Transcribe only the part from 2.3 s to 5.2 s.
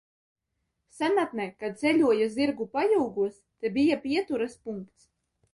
zirgu pajūgos, te bija pieturas punkts.